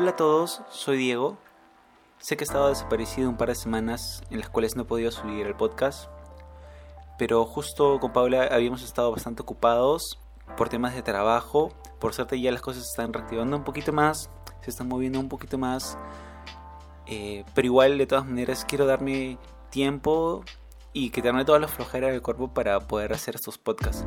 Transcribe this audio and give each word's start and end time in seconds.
Hola 0.00 0.10
a 0.10 0.16
todos, 0.16 0.62
soy 0.70 0.96
Diego. 0.96 1.38
Sé 2.18 2.36
que 2.36 2.44
he 2.44 2.46
estado 2.46 2.68
desaparecido 2.68 3.28
un 3.28 3.36
par 3.36 3.48
de 3.48 3.56
semanas 3.56 4.22
en 4.30 4.38
las 4.38 4.48
cuales 4.48 4.76
no 4.76 4.82
he 4.82 4.84
podido 4.84 5.10
subir 5.10 5.44
el 5.44 5.56
podcast, 5.56 6.08
pero 7.18 7.44
justo 7.44 7.98
con 7.98 8.12
Paula 8.12 8.44
habíamos 8.44 8.84
estado 8.84 9.10
bastante 9.10 9.42
ocupados 9.42 10.20
por 10.56 10.68
temas 10.68 10.94
de 10.94 11.02
trabajo. 11.02 11.72
Por 11.98 12.14
suerte 12.14 12.40
ya 12.40 12.52
las 12.52 12.62
cosas 12.62 12.84
se 12.84 12.90
están 12.90 13.12
reactivando 13.12 13.56
un 13.56 13.64
poquito 13.64 13.92
más, 13.92 14.30
se 14.60 14.70
están 14.70 14.86
moviendo 14.86 15.18
un 15.18 15.28
poquito 15.28 15.58
más, 15.58 15.98
eh, 17.06 17.44
pero 17.56 17.66
igual 17.66 17.98
de 17.98 18.06
todas 18.06 18.24
maneras 18.24 18.64
quiero 18.64 18.86
darme 18.86 19.36
tiempo 19.68 20.44
y 20.92 21.10
quitarme 21.10 21.44
toda 21.44 21.58
la 21.58 21.66
flojera 21.66 22.06
del 22.06 22.22
cuerpo 22.22 22.54
para 22.54 22.78
poder 22.78 23.12
hacer 23.14 23.34
estos 23.34 23.58
podcasts. 23.58 24.06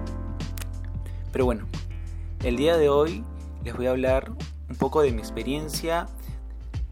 Pero 1.33 1.43
bueno, 1.43 1.67
el 2.43 2.55
día 2.55 2.77
de 2.77 2.87
hoy 2.87 3.25
les 3.65 3.75
voy 3.75 3.87
a 3.87 3.91
hablar 3.91 4.31
un 4.71 4.77
poco 4.77 5.01
de 5.01 5.11
mi 5.11 5.19
experiencia 5.19 6.07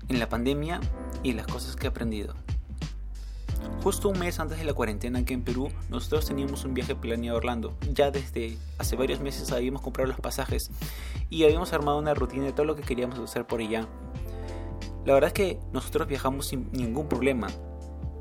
en 0.10 0.20
la 0.20 0.28
pandemia 0.28 0.82
y 1.24 1.32
las 1.32 1.48
cosas 1.48 1.78
que 1.78 1.88
he 1.88 1.90
aprendido. 1.90 2.36
Justo 3.82 4.10
un 4.10 4.20
mes 4.20 4.38
antes 4.42 4.58
de 4.58 4.66
la 4.66 4.74
cuarentena 4.74 5.20
aquí 5.20 5.34
en 5.34 5.44
Perú, 5.44 5.70
nosotros 5.90 6.26
teníamos 6.26 6.66
un 6.66 6.74
viaje 6.74 6.94
planeado 6.96 7.38
a 7.38 7.40
Orlando. 7.40 7.78
Ya 7.94 8.12
desde 8.12 8.58
hace 8.78 8.98
varios 8.98 9.22
meses 9.22 9.54
habíamos 9.54 9.82
comprado 9.82 10.10
los 10.10 10.20
pasajes 10.20 10.72
y 11.30 11.46
habíamos 11.46 11.72
armado 11.72 11.98
una 11.98 12.14
rutina 12.14 12.44
de 12.44 12.52
todo 12.52 12.66
lo 12.66 12.76
que 12.76 12.82
queríamos 12.82 13.18
hacer 13.18 13.48
por 13.48 13.62
allá. 13.62 13.88
La 15.06 15.14
verdad 15.14 15.30
es 15.30 15.34
que 15.34 15.60
nosotros 15.72 16.06
viajamos 16.06 16.48
sin 16.48 16.70
ningún 16.74 17.08
problema. 17.08 17.48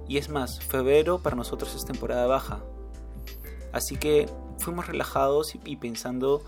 Y 0.07 0.19
es 0.19 0.29
más, 0.29 0.61
febrero 0.61 1.19
para 1.19 1.35
nosotros 1.35 1.75
es 1.75 1.85
temporada 1.85 2.29
baja. 2.29 2.63
Así 3.73 3.97
que 3.97 4.29
fuimos 4.59 4.87
relajados 4.87 5.55
y 5.65 5.77
pensando 5.77 6.43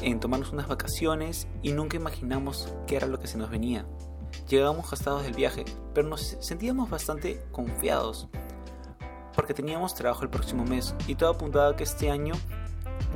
en 0.00 0.20
tomarnos 0.20 0.52
unas 0.52 0.68
vacaciones 0.68 1.48
y 1.62 1.72
nunca 1.72 1.96
imaginamos 1.96 2.68
qué 2.86 2.96
era 2.96 3.06
lo 3.06 3.18
que 3.18 3.26
se 3.26 3.38
nos 3.38 3.50
venía. 3.50 3.86
Llegamos 4.48 4.90
gastados 4.90 5.22
del 5.22 5.34
viaje, 5.34 5.64
pero 5.94 6.08
nos 6.08 6.36
sentíamos 6.40 6.90
bastante 6.90 7.42
confiados 7.52 8.28
porque 9.34 9.54
teníamos 9.54 9.94
trabajo 9.94 10.22
el 10.22 10.30
próximo 10.30 10.64
mes 10.64 10.94
y 11.06 11.14
todo 11.16 11.30
apuntaba 11.30 11.76
que 11.76 11.84
este 11.84 12.10
año 12.10 12.34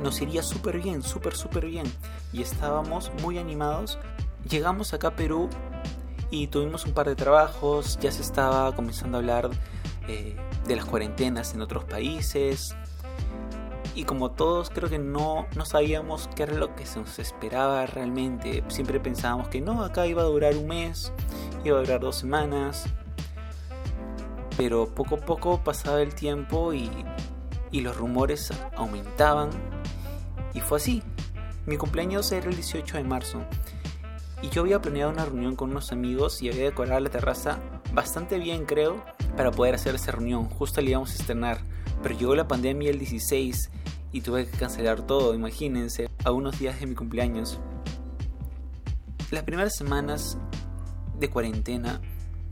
nos 0.01 0.21
iría 0.21 0.43
súper 0.43 0.81
bien, 0.81 1.01
súper, 1.01 1.35
súper 1.35 1.65
bien 1.65 1.85
y 2.33 2.41
estábamos 2.41 3.11
muy 3.21 3.37
animados. 3.37 3.97
Llegamos 4.49 4.93
acá 4.93 5.09
a 5.09 5.15
Perú 5.15 5.49
y 6.31 6.47
tuvimos 6.47 6.85
un 6.85 6.93
par 6.93 7.07
de 7.07 7.15
trabajos, 7.15 7.97
ya 7.99 8.11
se 8.11 8.21
estaba 8.21 8.73
comenzando 8.75 9.17
a 9.17 9.19
hablar 9.19 9.49
eh, 10.07 10.35
de 10.67 10.75
las 10.75 10.85
cuarentenas 10.85 11.53
en 11.53 11.61
otros 11.61 11.85
países, 11.85 12.75
y 13.99 14.05
como 14.05 14.31
todos 14.31 14.69
creo 14.69 14.89
que 14.89 14.97
no, 14.97 15.45
no 15.57 15.65
sabíamos 15.65 16.29
qué 16.33 16.43
era 16.43 16.53
lo 16.53 16.73
que 16.73 16.85
se 16.85 17.01
nos 17.01 17.19
esperaba 17.19 17.85
realmente. 17.85 18.63
Siempre 18.69 18.97
pensábamos 19.01 19.49
que 19.49 19.59
no, 19.59 19.83
acá 19.83 20.07
iba 20.07 20.21
a 20.21 20.25
durar 20.25 20.55
un 20.55 20.67
mes, 20.67 21.11
iba 21.65 21.77
a 21.77 21.81
durar 21.81 21.99
dos 21.99 22.15
semanas. 22.15 22.85
Pero 24.55 24.87
poco 24.87 25.15
a 25.15 25.19
poco 25.19 25.61
pasaba 25.61 26.01
el 26.01 26.15
tiempo 26.15 26.73
y, 26.73 26.89
y 27.71 27.81
los 27.81 27.97
rumores 27.97 28.53
aumentaban. 28.77 29.49
Y 30.53 30.61
fue 30.61 30.77
así. 30.77 31.03
Mi 31.65 31.75
cumpleaños 31.75 32.31
era 32.31 32.47
el 32.47 32.55
18 32.55 32.95
de 32.95 33.03
marzo. 33.03 33.41
Y 34.41 34.47
yo 34.47 34.61
había 34.61 34.81
planeado 34.81 35.11
una 35.11 35.25
reunión 35.25 35.57
con 35.57 35.71
unos 35.71 35.91
amigos 35.91 36.41
y 36.41 36.47
había 36.47 36.63
decorado 36.63 37.01
la 37.01 37.09
terraza 37.09 37.59
bastante 37.91 38.39
bien 38.39 38.65
creo 38.65 39.03
para 39.35 39.51
poder 39.51 39.75
hacer 39.75 39.95
esa 39.95 40.13
reunión. 40.13 40.45
Justo 40.45 40.79
le 40.79 40.91
íbamos 40.91 41.11
a 41.11 41.15
estrenar. 41.15 41.59
Pero 42.01 42.17
llegó 42.17 42.33
la 42.33 42.47
pandemia 42.47 42.91
el 42.91 42.99
16 42.99 43.71
y 44.11 44.21
tuve 44.21 44.47
que 44.47 44.57
cancelar 44.57 45.01
todo, 45.01 45.33
imagínense, 45.33 46.09
a 46.23 46.31
unos 46.31 46.59
días 46.59 46.79
de 46.79 46.87
mi 46.87 46.95
cumpleaños. 46.95 47.59
Las 49.31 49.43
primeras 49.43 49.75
semanas 49.75 50.37
de 51.19 51.29
cuarentena 51.29 52.01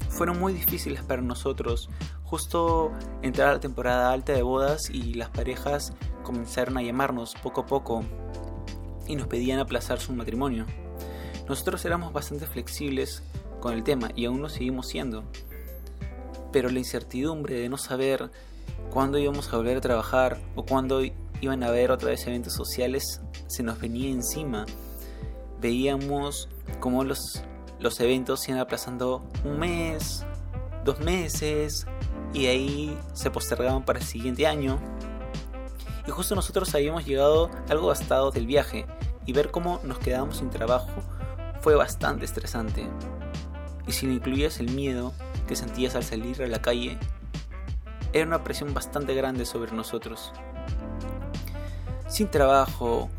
fueron 0.10 0.40
muy 0.40 0.54
difíciles 0.54 1.02
para 1.02 1.22
nosotros. 1.22 1.90
Justo 2.24 2.92
entrar 3.22 3.50
a 3.50 3.54
la 3.54 3.60
temporada 3.60 4.12
alta 4.12 4.34
de 4.34 4.42
bodas 4.42 4.90
y 4.90 5.14
las 5.14 5.30
parejas 5.30 5.94
comenzaron 6.24 6.78
a 6.78 6.84
llamarnos 6.84 7.36
poco 7.42 7.62
a 7.62 7.66
poco 7.66 8.04
y 9.08 9.16
nos 9.16 9.28
pedían 9.28 9.60
aplazar 9.60 10.00
su 10.00 10.14
matrimonio. 10.14 10.66
Nosotros 11.48 11.84
éramos 11.86 12.12
bastante 12.12 12.46
flexibles 12.46 13.24
con 13.60 13.74
el 13.74 13.84
tema 13.84 14.12
y 14.16 14.26
aún 14.26 14.42
lo 14.42 14.50
seguimos 14.50 14.88
siendo. 14.88 15.24
Pero 16.52 16.70
la 16.70 16.80
incertidumbre 16.80 17.56
de 17.56 17.70
no 17.70 17.78
saber 17.78 18.30
cuándo 18.92 19.18
íbamos 19.18 19.52
a 19.54 19.58
volver 19.58 19.78
a 19.78 19.82
trabajar 19.82 20.40
o 20.56 20.66
cuándo 20.66 21.02
iban 21.42 21.64
a 21.64 21.68
haber 21.68 21.92
otra 21.92 22.10
vez 22.10 22.26
eventos 22.28 22.54
sociales, 22.54 23.22
se 23.48 23.64
nos 23.64 23.80
venía 23.80 24.10
encima. 24.10 24.66
Veíamos 25.60 26.50
cómo 26.80 27.04
los, 27.04 27.44
los 27.80 28.00
eventos 28.00 28.42
se 28.42 28.52
iban 28.52 28.62
aplazando 28.62 29.24
un 29.44 29.60
mes, 29.60 30.26
dos 30.84 31.00
meses, 31.00 31.88
y 32.34 32.48
ahí 32.48 32.98
se 33.14 33.32
postergaban 33.32 33.84
para 33.84 34.00
el 34.00 34.06
siguiente 34.06 34.48
año. 34.48 34.80
Y 36.08 36.12
justo 36.12 36.36
nosotros 36.36 36.74
habíamos 36.76 37.06
llegado 37.06 37.50
algo 37.70 37.88
gastados 37.88 38.34
del 38.34 38.48
viaje, 38.48 38.86
y 39.26 39.34
ver 39.34 39.52
cómo 39.52 39.82
nos 39.84 40.00
quedábamos 40.00 40.38
sin 40.38 40.50
trabajo 40.50 40.88
fue 41.62 41.76
bastante 41.76 42.26
estresante. 42.26 42.88
Y 43.86 43.92
si 43.92 44.06
no 44.06 44.14
incluías 44.14 44.60
el 44.60 44.72
miedo 44.72 45.14
que 45.48 45.56
sentías 45.56 45.96
al 45.96 46.04
salir 46.04 46.42
a 46.42 46.48
la 46.48 46.62
calle, 46.62 46.98
era 48.14 48.26
una 48.26 48.44
presión 48.44 48.74
bastante 48.74 49.14
grande 49.14 49.46
sobre 49.46 49.74
nosotros 49.74 50.32
sin 52.08 52.30
trabajo, 52.30 53.10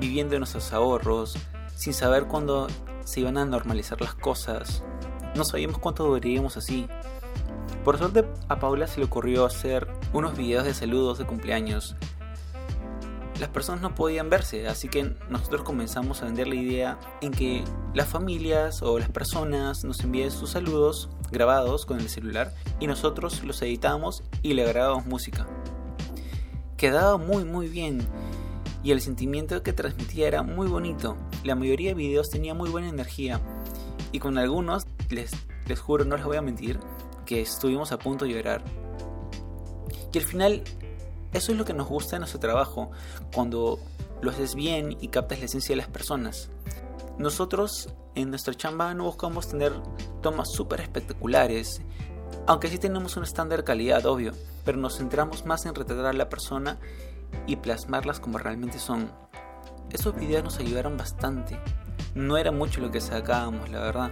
viviendo 0.00 0.32
de 0.32 0.38
nuestros 0.38 0.72
ahorros, 0.72 1.36
sin 1.74 1.94
saber 1.94 2.26
cuándo 2.26 2.66
se 3.04 3.20
iban 3.20 3.38
a 3.38 3.44
normalizar 3.44 4.00
las 4.00 4.14
cosas. 4.14 4.82
No 5.34 5.44
sabíamos 5.44 5.78
cuánto 5.78 6.04
duraríamos 6.04 6.56
así. 6.56 6.88
Por 7.84 7.98
suerte 7.98 8.24
a 8.48 8.58
Paula 8.58 8.86
se 8.86 9.00
le 9.00 9.06
ocurrió 9.06 9.44
hacer 9.44 9.86
unos 10.12 10.36
videos 10.36 10.64
de 10.64 10.74
saludos 10.74 11.18
de 11.18 11.26
cumpleaños. 11.26 11.96
Las 13.38 13.50
personas 13.50 13.80
no 13.80 13.94
podían 13.94 14.30
verse, 14.30 14.66
así 14.66 14.88
que 14.88 15.14
nosotros 15.30 15.62
comenzamos 15.62 16.22
a 16.22 16.24
vender 16.24 16.48
la 16.48 16.56
idea 16.56 16.98
en 17.20 17.30
que 17.30 17.62
las 17.94 18.08
familias 18.08 18.82
o 18.82 18.98
las 18.98 19.10
personas 19.10 19.84
nos 19.84 20.00
envíen 20.00 20.32
sus 20.32 20.50
saludos 20.50 21.08
grabados 21.30 21.86
con 21.86 22.00
el 22.00 22.08
celular 22.08 22.52
y 22.80 22.88
nosotros 22.88 23.44
los 23.44 23.62
editamos 23.62 24.24
y 24.42 24.54
le 24.54 24.64
grabamos 24.64 25.06
música 25.06 25.46
quedaba 26.78 27.18
muy 27.18 27.44
muy 27.44 27.68
bien 27.68 28.08
y 28.82 28.92
el 28.92 29.02
sentimiento 29.02 29.62
que 29.62 29.74
transmitía 29.74 30.28
era 30.28 30.42
muy 30.42 30.68
bonito. 30.68 31.16
La 31.44 31.54
mayoría 31.54 31.90
de 31.90 31.94
videos 31.94 32.30
tenía 32.30 32.54
muy 32.54 32.70
buena 32.70 32.88
energía 32.88 33.40
y 34.12 34.20
con 34.20 34.38
algunos, 34.38 34.86
les, 35.10 35.32
les 35.66 35.78
juro, 35.78 36.04
no 36.04 36.16
les 36.16 36.24
voy 36.24 36.36
a 36.36 36.42
mentir, 36.42 36.78
que 37.26 37.42
estuvimos 37.42 37.92
a 37.92 37.98
punto 37.98 38.24
de 38.24 38.32
llorar. 38.32 38.62
Y 40.12 40.18
al 40.18 40.24
final, 40.24 40.62
eso 41.32 41.52
es 41.52 41.58
lo 41.58 41.64
que 41.64 41.74
nos 41.74 41.88
gusta 41.88 42.16
en 42.16 42.20
nuestro 42.20 42.40
trabajo, 42.40 42.90
cuando 43.34 43.78
lo 44.22 44.30
haces 44.30 44.54
bien 44.54 44.96
y 45.00 45.08
captas 45.08 45.40
la 45.40 45.46
esencia 45.46 45.74
de 45.74 45.82
las 45.82 45.88
personas. 45.88 46.48
Nosotros 47.18 47.92
en 48.14 48.30
nuestra 48.30 48.54
chamba 48.54 48.94
no 48.94 49.04
buscamos 49.04 49.48
tener 49.48 49.72
tomas 50.22 50.50
súper 50.52 50.80
espectaculares, 50.80 51.82
aunque 52.46 52.68
sí 52.68 52.78
tenemos 52.78 53.16
un 53.16 53.24
estándar 53.24 53.58
de 53.58 53.64
calidad, 53.64 54.06
obvio, 54.06 54.32
pero 54.64 54.78
nos 54.78 54.96
centramos 54.96 55.44
más 55.44 55.66
en 55.66 55.74
retratar 55.74 56.06
a 56.06 56.12
la 56.12 56.28
persona 56.28 56.78
y 57.46 57.56
plasmarlas 57.56 58.20
como 58.20 58.38
realmente 58.38 58.78
son. 58.78 59.12
Esos 59.90 60.16
videos 60.16 60.44
nos 60.44 60.58
ayudaron 60.58 60.96
bastante. 60.96 61.58
No 62.14 62.36
era 62.36 62.50
mucho 62.50 62.80
lo 62.80 62.90
que 62.90 63.00
sacábamos, 63.00 63.68
la 63.68 63.80
verdad. 63.80 64.10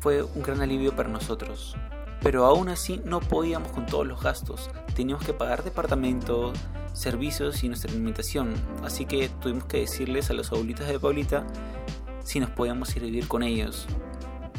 Fue 0.00 0.22
un 0.22 0.42
gran 0.42 0.60
alivio 0.60 0.96
para 0.96 1.08
nosotros. 1.08 1.76
Pero 2.22 2.44
aún 2.44 2.68
así 2.68 3.00
no 3.04 3.20
podíamos 3.20 3.72
con 3.72 3.86
todos 3.86 4.06
los 4.06 4.22
gastos. 4.22 4.70
Teníamos 4.94 5.24
que 5.24 5.32
pagar 5.32 5.62
departamentos, 5.62 6.58
servicios 6.92 7.62
y 7.62 7.68
nuestra 7.68 7.90
alimentación. 7.90 8.54
Así 8.84 9.06
que 9.06 9.28
tuvimos 9.40 9.64
que 9.64 9.78
decirles 9.78 10.28
a 10.30 10.34
los 10.34 10.52
abuelitos 10.52 10.86
de 10.86 10.98
Paulita 10.98 11.46
si 12.24 12.40
nos 12.40 12.50
podíamos 12.50 12.94
ir 12.96 13.02
a 13.02 13.06
vivir 13.06 13.28
con 13.28 13.42
ellos 13.42 13.86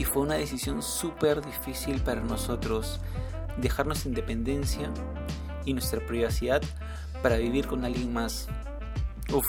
y 0.02 0.04
fue 0.04 0.24
una 0.24 0.34
decisión 0.34 0.82
súper 0.82 1.46
difícil 1.46 2.02
para 2.02 2.22
nosotros 2.22 3.00
dejar 3.58 3.86
nuestra 3.86 4.10
independencia 4.10 4.92
y 5.64 5.74
nuestra 5.74 6.04
privacidad 6.04 6.64
para 7.22 7.38
vivir 7.38 7.68
con 7.68 7.86
alguien 7.86 8.12
más. 8.12 8.48
Uf. 9.32 9.46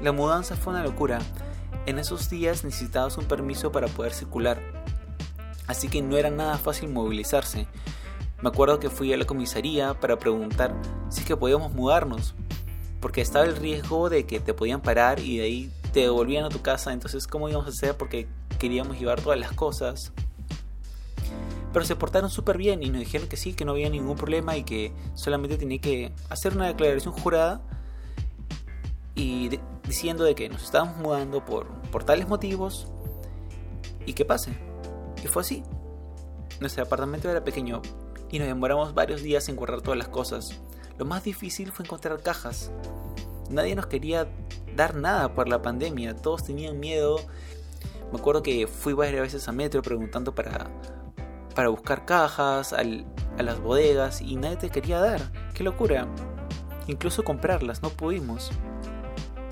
La 0.00 0.10
mudanza 0.10 0.56
fue 0.56 0.72
una 0.72 0.82
locura. 0.82 1.18
En 1.84 1.98
esos 1.98 2.30
días 2.30 2.64
necesitabas 2.64 3.18
un 3.18 3.26
permiso 3.26 3.70
para 3.72 3.88
poder 3.88 4.14
circular, 4.14 4.58
así 5.66 5.88
que 5.88 6.00
no 6.00 6.16
era 6.16 6.30
nada 6.30 6.56
fácil 6.56 6.88
movilizarse. 6.88 7.66
Me 8.40 8.48
acuerdo 8.48 8.80
que 8.80 8.88
fui 8.88 9.12
a 9.12 9.18
la 9.18 9.26
comisaría 9.26 10.00
para 10.00 10.18
preguntar 10.18 10.74
si 11.10 11.20
es 11.20 11.26
que 11.26 11.36
podíamos 11.36 11.74
mudarnos, 11.74 12.34
porque 13.00 13.20
estaba 13.20 13.44
el 13.44 13.54
riesgo 13.54 14.08
de 14.08 14.24
que 14.24 14.40
te 14.40 14.54
podían 14.54 14.80
parar 14.80 15.20
y 15.20 15.36
de 15.36 15.44
ahí 15.44 15.72
te 15.92 16.00
devolvían 16.00 16.44
a 16.44 16.48
tu 16.48 16.62
casa, 16.62 16.92
entonces 16.92 17.26
¿cómo 17.26 17.48
íbamos 17.48 17.66
a 17.66 17.70
hacer? 17.70 17.96
Porque 17.96 18.26
queríamos 18.58 18.98
llevar 18.98 19.20
todas 19.20 19.38
las 19.38 19.52
cosas. 19.52 20.12
Pero 21.72 21.84
se 21.84 21.96
portaron 21.96 22.30
súper 22.30 22.58
bien 22.58 22.82
y 22.82 22.90
nos 22.90 23.00
dijeron 23.00 23.28
que 23.28 23.36
sí, 23.36 23.54
que 23.54 23.64
no 23.64 23.72
había 23.72 23.88
ningún 23.88 24.16
problema 24.16 24.56
y 24.56 24.64
que 24.64 24.92
solamente 25.14 25.56
tenía 25.56 25.78
que 25.80 26.12
hacer 26.28 26.54
una 26.54 26.66
declaración 26.66 27.14
jurada 27.14 27.62
y 29.14 29.58
diciendo 29.86 30.24
de 30.24 30.34
que 30.34 30.48
nos 30.48 30.62
estábamos 30.62 30.96
mudando 30.98 31.44
por, 31.44 31.68
por 31.90 32.04
tales 32.04 32.28
motivos 32.28 32.88
y 34.04 34.12
que 34.12 34.24
pase. 34.24 34.52
Y 35.22 35.28
fue 35.28 35.42
así. 35.42 35.62
Nuestro 36.60 36.84
apartamento 36.84 37.30
era 37.30 37.42
pequeño 37.42 37.80
y 38.30 38.38
nos 38.38 38.48
demoramos 38.48 38.94
varios 38.94 39.22
días 39.22 39.48
en 39.48 39.56
guardar 39.56 39.80
todas 39.80 39.98
las 39.98 40.08
cosas. 40.08 40.60
Lo 40.98 41.04
más 41.04 41.24
difícil 41.24 41.72
fue 41.72 41.84
encontrar 41.84 42.22
cajas. 42.22 42.70
Nadie 43.52 43.74
nos 43.74 43.86
quería 43.86 44.26
dar 44.74 44.94
nada 44.94 45.34
por 45.34 45.48
la 45.48 45.60
pandemia, 45.60 46.16
todos 46.16 46.44
tenían 46.44 46.80
miedo. 46.80 47.20
Me 48.10 48.18
acuerdo 48.18 48.42
que 48.42 48.66
fui 48.66 48.94
varias 48.94 49.20
veces 49.20 49.46
a 49.46 49.52
Metro 49.52 49.82
preguntando 49.82 50.34
para, 50.34 50.70
para 51.54 51.68
buscar 51.68 52.06
cajas, 52.06 52.72
a 52.72 52.82
las 53.42 53.60
bodegas 53.60 54.22
y 54.22 54.36
nadie 54.36 54.56
te 54.56 54.70
quería 54.70 54.98
dar. 55.00 55.20
¡Qué 55.52 55.64
locura! 55.64 56.08
Incluso 56.86 57.24
comprarlas, 57.24 57.82
no 57.82 57.90
pudimos. 57.90 58.50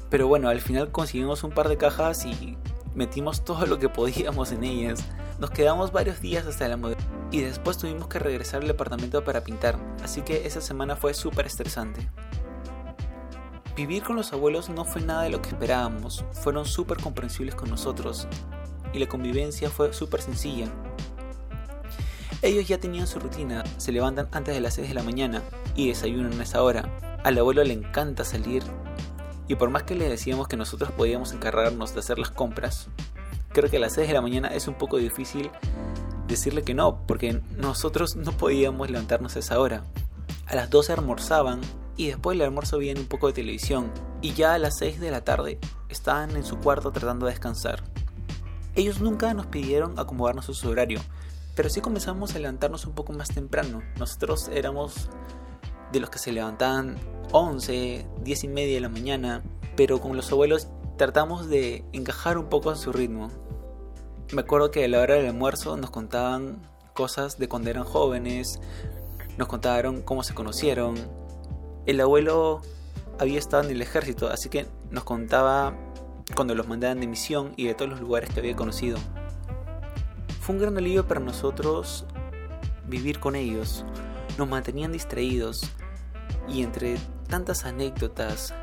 Pero 0.09 0.27
bueno, 0.27 0.49
al 0.49 0.61
final 0.61 0.91
conseguimos 0.91 1.45
un 1.45 1.53
par 1.53 1.69
de 1.69 1.77
cajas 1.77 2.25
y 2.25 2.57
metimos 2.95 3.45
todo 3.45 3.67
lo 3.67 3.79
que 3.79 3.89
podíamos 3.89 4.51
en 4.51 4.65
ellas. 4.65 5.05
Nos 5.39 5.51
quedamos 5.51 5.93
varios 5.93 6.21
días 6.21 6.47
hasta 6.47 6.69
la 6.69 6.77
mudanza 6.77 7.07
y 7.31 7.43
después 7.43 7.79
tuvimos 7.79 8.09
que 8.09 8.19
regresar 8.19 8.63
al 8.63 8.71
apartamento 8.71 9.23
para 9.25 9.43
pintar, 9.43 9.77
así 10.03 10.23
que 10.23 10.47
esa 10.47 10.61
semana 10.61 10.97
fue 10.97 11.15
súper 11.15 11.47
estresante. 11.47 12.09
Vivir 13.81 14.03
con 14.03 14.15
los 14.15 14.35
abuelos 14.35 14.69
no 14.69 14.85
fue 14.85 15.01
nada 15.01 15.23
de 15.23 15.31
lo 15.31 15.41
que 15.41 15.49
esperábamos, 15.49 16.23
fueron 16.33 16.67
súper 16.67 16.99
comprensibles 16.99 17.55
con 17.55 17.71
nosotros 17.71 18.29
y 18.93 18.99
la 18.99 19.09
convivencia 19.09 19.71
fue 19.71 19.95
súper 19.95 20.21
sencilla. 20.21 20.67
Ellos 22.43 22.69
ya 22.69 22.77
tenían 22.77 23.07
su 23.07 23.19
rutina, 23.21 23.65
se 23.79 23.91
levantan 23.91 24.29
antes 24.33 24.55
de 24.55 24.61
las 24.61 24.75
6 24.75 24.89
de 24.89 24.93
la 24.93 25.03
mañana 25.03 25.43
y 25.77 25.89
desayunan 25.89 26.39
a 26.39 26.43
esa 26.43 26.63
hora. 26.63 26.91
Al 27.25 27.39
abuelo 27.39 27.65
le 27.65 27.73
encanta 27.73 28.23
salir 28.23 28.63
y 29.49 29.55
por 29.55 29.71
más 29.71 29.85
que 29.85 29.95
le 29.95 30.11
decíamos 30.11 30.47
que 30.47 30.59
nosotros 30.59 30.93
podíamos 30.93 31.33
encargarnos 31.33 31.95
de 31.95 32.01
hacer 32.01 32.19
las 32.19 32.31
compras, 32.31 32.89
creo 33.49 33.71
que 33.71 33.79
a 33.79 33.81
las 33.81 33.95
6 33.95 34.09
de 34.09 34.13
la 34.13 34.21
mañana 34.21 34.49
es 34.49 34.69
un 34.69 34.75
poco 34.75 34.99
difícil 34.99 35.51
decirle 36.29 36.65
que 36.65 36.75
no, 36.75 37.07
porque 37.07 37.41
nosotros 37.57 38.15
no 38.15 38.33
podíamos 38.33 38.91
levantarnos 38.91 39.37
a 39.37 39.39
esa 39.39 39.59
hora. 39.59 39.85
A 40.45 40.55
las 40.55 40.69
12 40.69 40.93
almorzaban 40.93 41.63
y 42.01 42.07
después 42.07 42.39
del 42.39 42.47
almuerzo 42.47 42.79
veían 42.79 42.97
un 42.97 43.05
poco 43.05 43.27
de 43.27 43.35
televisión 43.35 43.93
y 44.23 44.33
ya 44.33 44.55
a 44.55 44.59
las 44.59 44.79
6 44.79 45.01
de 45.01 45.11
la 45.11 45.21
tarde 45.21 45.59
estaban 45.91 46.35
en 46.35 46.45
su 46.45 46.57
cuarto 46.59 46.93
tratando 46.93 47.27
de 47.27 47.33
descansar. 47.33 47.85
Ellos 48.75 49.03
nunca 49.03 49.35
nos 49.35 49.49
pidieron 49.49 49.99
acomodarnos 49.99 50.49
a 50.49 50.55
su 50.55 50.71
horario, 50.71 50.99
pero 51.55 51.69
sí 51.69 51.83
comenzamos 51.83 52.35
a 52.35 52.39
levantarnos 52.39 52.87
un 52.87 52.95
poco 52.95 53.13
más 53.13 53.29
temprano. 53.29 53.83
Nosotros 53.99 54.49
éramos 54.49 55.11
de 55.93 56.01
los 56.01 56.09
que 56.09 56.19
se 56.19 56.33
levantaban 56.33 56.97
11, 57.33 58.07
10 58.23 58.45
y 58.45 58.49
media 58.49 58.77
de 58.77 58.81
la 58.81 58.89
mañana, 58.89 59.43
pero 59.77 60.01
con 60.01 60.17
los 60.17 60.33
abuelos 60.33 60.69
tratamos 60.97 61.51
de 61.51 61.85
encajar 61.93 62.39
un 62.39 62.49
poco 62.49 62.71
a 62.71 62.77
su 62.77 62.95
ritmo. 62.95 63.29
Me 64.33 64.41
acuerdo 64.41 64.71
que 64.71 64.87
a 64.87 64.89
la 64.89 65.01
hora 65.01 65.17
del 65.17 65.27
almuerzo 65.27 65.77
nos 65.77 65.91
contaban 65.91 66.63
cosas 66.95 67.37
de 67.37 67.47
cuando 67.47 67.69
eran 67.69 67.85
jóvenes, 67.85 68.59
nos 69.37 69.49
contaron 69.49 70.01
cómo 70.01 70.23
se 70.23 70.33
conocieron. 70.33 71.20
El 71.87 72.01
abuelo 72.01 72.61
había 73.19 73.39
estado 73.39 73.65
en 73.65 73.71
el 73.71 73.83
ejército, 73.83 74.29
así 74.29 74.49
que 74.49 74.67
nos 74.91 75.05
contaba 75.05 75.75
cuando 76.35 76.55
los 76.55 76.69
mandaban 76.69 77.01
de 77.01 77.07
misión 77.07 77.53
y 77.57 77.67
de 77.67 77.75
todos 77.75 77.91
los 77.91 78.01
lugares 78.01 78.31
que 78.31 78.41
había 78.41 78.57
conocido. 78.57 78.99
Fue 80.41 80.55
un 80.55 80.61
gran 80.61 80.77
alivio 80.77 81.07
para 81.07 81.21
nosotros 81.21 82.07
vivir 82.87 83.21
con 83.21 83.37
ellos. 83.37 83.85
Nos 84.39 84.49
mantenían 84.49 84.93
distraídos 84.93 85.63
y 86.49 86.63
entre 86.63 86.97
tantas 87.29 87.65
anécdotas 87.65 88.55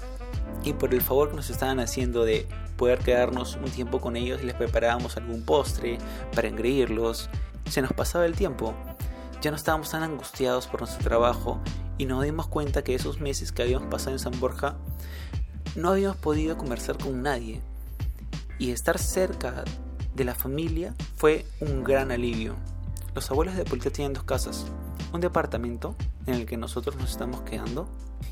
y 0.64 0.74
por 0.74 0.94
el 0.94 1.02
favor 1.02 1.30
que 1.30 1.36
nos 1.36 1.50
estaban 1.50 1.80
haciendo 1.80 2.25
de 2.25 2.48
poder 2.78 3.00
quedarnos 3.00 3.56
un 3.56 3.72
tiempo 3.72 4.00
con 4.00 4.16
ellos, 4.16 4.44
les 4.44 4.56
preparábamos 4.56 5.18
algún 5.18 5.44
postre 5.44 5.98
para 6.36 6.48
engreírlos. 6.48 7.30
Se 7.69 7.81
nos 7.81 7.94
pasaba 7.94 8.25
el 8.25 8.36
tiempo. 8.36 8.74
Ya 9.42 9.52
no 9.52 9.58
estábamos 9.58 9.92
tan 9.92 10.04
angustiados 10.04 10.68
por 10.68 10.81
nuestro 10.81 11.04
trabajo 11.04 11.60
y 11.98 12.06
nos 12.06 12.24
dimos 12.24 12.48
cuenta 12.48 12.84
que 12.84 12.96
esos 12.96 13.20
meses 13.20 13.52
que 13.52 13.64
habíamos 13.64 13.90
pasado 13.90 14.12
en 14.12 14.20
San 14.20 14.40
Borja 14.40 14.78
no 15.76 15.90
habíamos 15.90 16.18
podido 16.18 16.58
conversar 16.58 16.98
con 16.98 17.22
nadie. 17.22 17.62
Y 18.60 18.72
estar 18.72 18.98
cerca 18.98 19.64
de 20.16 20.24
la 20.24 20.36
familia 20.36 20.96
fue 21.16 21.46
un 21.60 21.84
gran 21.84 22.12
alivio. 22.12 22.56
Los 23.14 23.30
abuelos 23.32 23.56
de 23.56 23.66
Polita 23.66 23.90
tenían 23.90 24.14
dos 24.14 24.24
casas, 24.24 24.66
un 25.14 25.22
departamento 25.22 25.96
en 26.26 26.36
el 26.36 26.46
que 26.46 26.58
nosotros 26.58 26.96
nos 26.96 27.12
estamos 27.12 27.42
quedando 27.42 27.88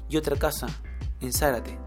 y 0.10 0.18
otra 0.18 0.36
casa 0.36 0.68
en 1.22 1.32
Zárate, 1.32 1.78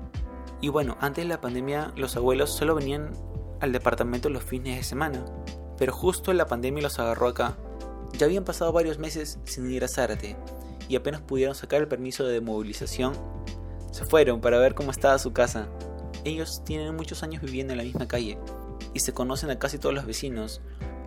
y 0.61 0.69
bueno, 0.69 0.97
antes 1.01 1.25
de 1.25 1.29
la 1.29 1.41
pandemia 1.41 1.93
los 1.97 2.17
abuelos 2.17 2.51
solo 2.51 2.75
venían 2.75 3.13
al 3.61 3.73
departamento 3.73 4.29
los 4.29 4.43
fines 4.43 4.77
de 4.77 4.83
semana, 4.83 5.25
pero 5.77 5.93
justo 5.93 6.33
la 6.33 6.47
pandemia 6.47 6.83
los 6.83 6.99
agarró 6.99 7.29
acá. 7.29 7.57
Ya 8.15 8.27
habían 8.27 8.45
pasado 8.45 8.73
varios 8.73 8.99
meses 8.99 9.39
sin 9.45 9.71
ir 9.71 9.85
a 9.85 9.89
Zárate 9.89 10.37
y 10.89 10.97
apenas 10.97 11.21
pudieron 11.21 11.55
sacar 11.55 11.81
el 11.81 11.89
permiso 11.89 12.25
de 12.25 12.41
movilización, 12.41 13.13
se 13.93 14.05
fueron 14.05 14.41
para 14.41 14.59
ver 14.59 14.75
cómo 14.75 14.91
estaba 14.91 15.19
su 15.19 15.33
casa. 15.33 15.69
Ellos 16.25 16.63
tienen 16.65 16.97
muchos 16.97 17.23
años 17.23 17.43
viviendo 17.43 17.73
en 17.73 17.79
la 17.79 17.85
misma 17.85 18.09
calle 18.09 18.39
y 18.95 19.01
se 19.01 19.13
conocen 19.13 19.51
a 19.51 19.59
casi 19.59 19.79
todos 19.79 19.95
los 19.95 20.07
vecinos. 20.07 20.61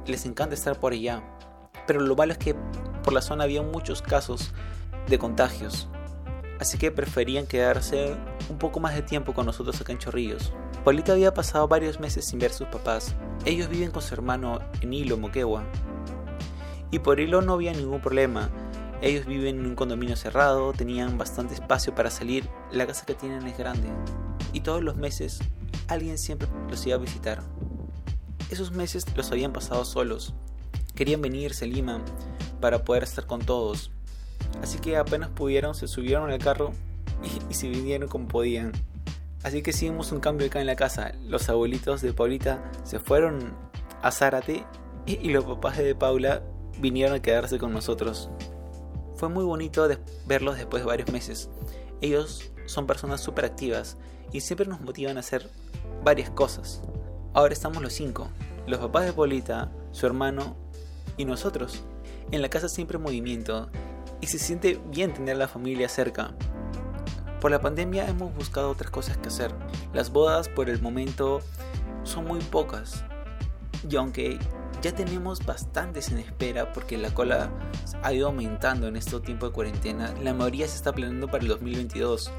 Les 0.05 0.25
encanta 0.25 0.55
estar 0.55 0.79
por 0.79 0.93
allá. 0.93 1.23
Pero 1.87 1.99
lo 1.99 2.15
malo 2.15 2.31
es 2.31 2.37
que 2.37 2.55
por 3.03 3.13
la 3.13 3.21
zona 3.21 3.43
había 3.43 3.61
muchos 3.61 4.01
casos 4.01 4.53
de 5.07 5.17
contagios 5.17 5.89
así 6.61 6.77
que 6.77 6.91
preferían 6.91 7.47
quedarse 7.47 8.15
un 8.47 8.59
poco 8.59 8.79
más 8.79 8.93
de 8.93 9.01
tiempo 9.01 9.33
con 9.33 9.47
nosotros 9.47 9.81
acá 9.81 9.91
en 9.91 9.97
Chorrillos. 9.97 10.53
Paulita 10.85 11.13
había 11.13 11.33
pasado 11.33 11.67
varios 11.67 11.99
meses 11.99 12.23
sin 12.23 12.37
ver 12.37 12.51
a 12.51 12.53
sus 12.53 12.67
papás. 12.67 13.15
Ellos 13.45 13.67
viven 13.67 13.89
con 13.89 14.03
su 14.03 14.13
hermano 14.13 14.59
en 14.79 14.93
Hilo, 14.93 15.17
Moquegua. 15.17 15.63
Y 16.91 16.99
por 16.99 17.19
Hilo 17.19 17.41
no 17.41 17.53
había 17.53 17.73
ningún 17.73 17.99
problema. 17.99 18.51
Ellos 19.01 19.25
viven 19.25 19.59
en 19.59 19.65
un 19.65 19.75
condominio 19.75 20.15
cerrado, 20.15 20.73
tenían 20.73 21.17
bastante 21.17 21.53
espacio 21.55 21.95
para 21.95 22.11
salir, 22.11 22.47
la 22.71 22.85
casa 22.85 23.05
que 23.05 23.15
tienen 23.15 23.47
es 23.47 23.57
grande. 23.57 23.89
Y 24.53 24.61
todos 24.61 24.83
los 24.83 24.95
meses 24.95 25.39
alguien 25.87 26.17
siempre 26.17 26.47
los 26.69 26.85
iba 26.85 26.95
a 26.95 26.99
visitar. 26.99 27.41
Esos 28.49 28.71
meses 28.71 29.05
los 29.15 29.31
habían 29.31 29.53
pasado 29.53 29.85
solos. 29.85 30.33
Querían 30.95 31.21
venirse 31.21 31.65
a 31.65 31.67
Lima 31.67 32.01
para 32.59 32.83
poder 32.83 33.03
estar 33.03 33.25
con 33.25 33.39
todos, 33.39 33.91
Así 34.61 34.79
que 34.79 34.97
apenas 34.97 35.29
pudieron, 35.29 35.75
se 35.75 35.87
subieron 35.87 36.29
al 36.29 36.39
carro 36.39 36.71
y, 37.49 37.53
se 37.53 37.69
vinieron 37.69 38.09
como 38.09 38.27
podían. 38.27 38.71
Así 39.43 39.61
que 39.61 39.71
hicimos 39.71 40.11
un 40.11 40.19
cambio 40.19 40.47
acá 40.47 40.61
en 40.61 40.67
la 40.67 40.75
casa. 40.75 41.13
Los 41.23 41.49
abuelitos 41.49 42.01
de 42.01 42.13
Paulita 42.13 42.71
se 42.83 42.99
fueron 42.99 43.53
a 44.01 44.11
Zárate 44.11 44.65
y, 45.05 45.29
los 45.29 45.45
papás 45.45 45.77
de 45.77 45.95
Paula 45.95 46.43
vinieron 46.79 47.15
a 47.15 47.21
quedarse 47.21 47.57
con 47.57 47.73
nosotros. 47.73 48.29
Fue 49.21 49.29
muy 49.29 49.43
bonito 49.43 49.87
verlos 50.25 50.57
después 50.57 50.81
de 50.81 50.87
varios 50.87 51.11
meses. 51.11 51.47
Ellos 52.01 52.51
son 52.65 52.87
personas 52.87 53.21
súper 53.21 53.45
activas 53.45 53.95
y 54.31 54.41
siempre 54.41 54.65
nos 54.65 54.81
motivan 54.81 55.17
a 55.17 55.19
hacer 55.19 55.47
varias 56.03 56.31
cosas. 56.31 56.81
Ahora 57.35 57.53
estamos 57.53 57.83
los 57.83 57.93
cinco, 57.93 58.29
los 58.65 58.79
papás 58.79 59.05
de 59.05 59.13
Paulita, 59.13 59.71
su 59.91 60.07
hermano 60.07 60.55
y 61.17 61.25
nosotros. 61.25 61.83
En 62.31 62.41
la 62.41 62.49
casa 62.49 62.67
siempre 62.67 62.97
movimiento 62.97 63.69
y 64.21 64.25
se 64.25 64.39
siente 64.39 64.81
bien 64.87 65.13
tener 65.13 65.37
la 65.37 65.47
familia 65.47 65.87
cerca. 65.87 66.33
Por 67.39 67.51
la 67.51 67.61
pandemia 67.61 68.09
hemos 68.09 68.33
buscado 68.33 68.71
otras 68.71 68.89
cosas 68.89 69.17
que 69.17 69.27
hacer. 69.27 69.53
Las 69.93 70.11
bodas 70.11 70.49
por 70.49 70.67
el 70.67 70.81
momento 70.81 71.41
son 72.05 72.25
muy 72.25 72.39
pocas. 72.39 73.03
Y 73.87 73.95
aunque 73.97 74.39
ya 74.81 74.93
tenemos 74.93 75.45
bastantes 75.45 76.09
en 76.09 76.17
espera 76.19 76.73
porque 76.73 76.97
la 76.97 77.13
cola 77.13 77.51
ha 78.01 78.13
ido 78.13 78.27
aumentando 78.27 78.87
en 78.87 78.95
este 78.95 79.19
tiempo 79.19 79.47
de 79.47 79.51
cuarentena, 79.53 80.13
la 80.23 80.33
mayoría 80.33 80.67
se 80.67 80.75
está 80.75 80.91
planeando 80.91 81.27
para 81.27 81.43
el 81.43 81.49
2022. 81.49 82.31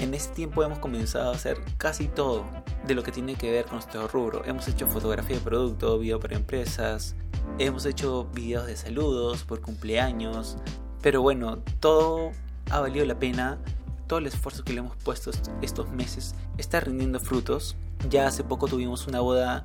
En 0.00 0.12
este 0.12 0.34
tiempo 0.34 0.62
hemos 0.62 0.78
comenzado 0.78 1.30
a 1.30 1.34
hacer 1.34 1.58
casi 1.76 2.08
todo 2.08 2.44
de 2.86 2.94
lo 2.94 3.02
que 3.02 3.12
tiene 3.12 3.34
que 3.36 3.50
ver 3.50 3.64
con 3.64 3.74
nuestro 3.74 4.06
rubro. 4.08 4.44
Hemos 4.44 4.68
hecho 4.68 4.86
fotografía 4.86 5.36
de 5.36 5.42
producto, 5.42 5.98
video 5.98 6.20
para 6.20 6.36
empresas, 6.36 7.14
hemos 7.58 7.86
hecho 7.86 8.24
videos 8.34 8.66
de 8.66 8.76
saludos 8.76 9.44
por 9.44 9.60
cumpleaños, 9.60 10.56
pero 11.00 11.22
bueno, 11.22 11.58
todo 11.80 12.32
ha 12.70 12.80
valido 12.80 13.04
la 13.06 13.18
pena. 13.18 13.58
Todo 14.06 14.18
el 14.18 14.26
esfuerzo 14.26 14.64
que 14.64 14.74
le 14.74 14.80
hemos 14.80 14.96
puesto 14.96 15.30
estos 15.62 15.90
meses 15.90 16.34
está 16.58 16.80
rindiendo 16.80 17.18
frutos. 17.20 17.74
Ya 18.10 18.26
hace 18.26 18.44
poco 18.44 18.68
tuvimos 18.68 19.06
una 19.06 19.20
boda 19.20 19.64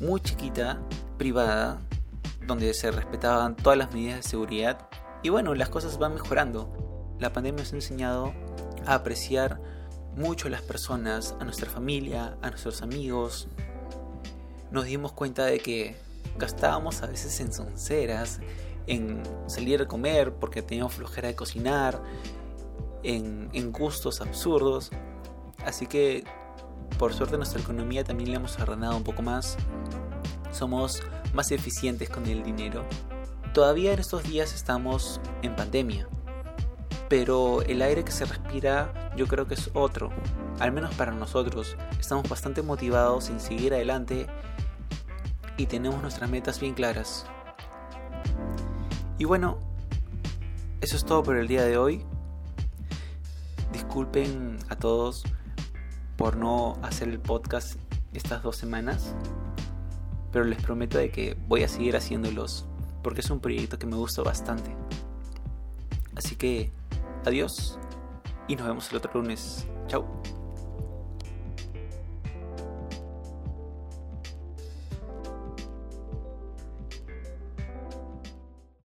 muy 0.00 0.20
chiquita, 0.20 0.80
privada, 1.18 1.80
donde 2.46 2.74
se 2.74 2.90
respetaban 2.90 3.56
todas 3.56 3.78
las 3.78 3.92
medidas 3.92 4.16
de 4.16 4.22
seguridad. 4.22 4.88
Y 5.22 5.28
bueno, 5.28 5.54
las 5.54 5.68
cosas 5.68 5.98
van 5.98 6.14
mejorando. 6.14 7.16
La 7.18 7.32
pandemia 7.32 7.62
nos 7.62 7.72
ha 7.72 7.76
enseñado 7.76 8.32
a 8.86 8.94
apreciar 8.94 9.60
mucho 10.16 10.48
a 10.48 10.50
las 10.50 10.62
personas, 10.62 11.34
a 11.40 11.44
nuestra 11.44 11.70
familia, 11.70 12.36
a 12.42 12.50
nuestros 12.50 12.82
amigos. 12.82 13.48
Nos 14.70 14.84
dimos 14.86 15.12
cuenta 15.12 15.44
de 15.46 15.60
que 15.60 15.96
gastábamos 16.38 17.02
a 17.02 17.06
veces 17.06 17.38
en 17.40 17.52
sonceras, 17.52 18.40
en 18.86 19.22
salir 19.46 19.80
a 19.82 19.86
comer 19.86 20.34
porque 20.34 20.62
teníamos 20.62 20.94
flojera 20.94 21.28
de 21.28 21.34
cocinar, 21.34 22.02
en, 23.02 23.72
gustos 23.72 24.20
absurdos. 24.20 24.90
Así 25.64 25.86
que 25.86 26.24
por 26.98 27.14
suerte 27.14 27.36
nuestra 27.36 27.60
economía 27.60 28.04
también 28.04 28.30
le 28.30 28.36
hemos 28.36 28.58
ordenado 28.58 28.96
un 28.96 29.04
poco 29.04 29.22
más. 29.22 29.56
Somos 30.52 31.02
más 31.34 31.50
eficientes 31.50 32.08
con 32.08 32.26
el 32.26 32.44
dinero. 32.44 32.84
Todavía 33.52 33.92
en 33.92 33.98
estos 33.98 34.22
días 34.22 34.54
estamos 34.54 35.20
en 35.42 35.56
pandemia, 35.56 36.08
pero 37.08 37.62
el 37.62 37.82
aire 37.82 38.04
que 38.04 38.12
se 38.12 38.24
respira 38.24 39.12
yo 39.16 39.26
creo 39.26 39.46
que 39.46 39.54
es 39.54 39.70
otro, 39.74 40.10
al 40.60 40.72
menos 40.72 40.94
para 40.94 41.12
nosotros. 41.12 41.76
Estamos 41.98 42.28
bastante 42.28 42.62
motivados 42.62 43.28
en 43.28 43.40
seguir 43.40 43.74
adelante 43.74 44.26
y 45.56 45.66
tenemos 45.66 46.00
nuestras 46.00 46.30
metas 46.30 46.60
bien 46.60 46.74
claras. 46.74 47.26
Y 49.18 49.24
bueno, 49.24 49.58
eso 50.80 50.96
es 50.96 51.04
todo 51.04 51.22
por 51.22 51.36
el 51.36 51.48
día 51.48 51.64
de 51.64 51.76
hoy. 51.76 52.04
Disculpen 53.72 54.58
a 54.68 54.76
todos 54.76 55.24
por 56.16 56.36
no 56.36 56.78
hacer 56.82 57.08
el 57.08 57.20
podcast 57.20 57.78
estas 58.12 58.42
dos 58.42 58.56
semanas, 58.56 59.14
pero 60.32 60.44
les 60.44 60.60
prometo 60.62 60.98
de 60.98 61.10
que 61.10 61.36
voy 61.46 61.62
a 61.62 61.68
seguir 61.68 61.96
haciéndolos 61.96 62.66
porque 63.02 63.20
es 63.20 63.30
un 63.30 63.40
proyecto 63.40 63.78
que 63.78 63.86
me 63.86 63.96
gusta 63.96 64.22
bastante. 64.22 64.74
Así 66.16 66.36
que 66.36 66.72
adiós 67.24 67.78
y 68.48 68.56
nos 68.56 68.66
vemos 68.66 68.90
el 68.90 68.96
otro 68.96 69.20
lunes. 69.20 69.66
Chao. 69.88 70.41